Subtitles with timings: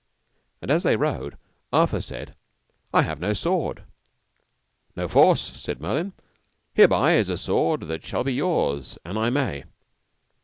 [0.63, 1.37] And as they rode,
[1.71, 2.33] Arthur said,
[2.91, 3.83] I have no sword.
[4.95, 6.13] No force, said Merlin,
[6.73, 9.63] hereby is a sword that shall be yours, an I may.